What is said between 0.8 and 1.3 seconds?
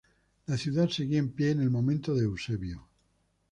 seguía en